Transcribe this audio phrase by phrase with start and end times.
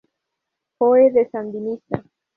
[0.79, 2.03] Joe" de "Sandinista!".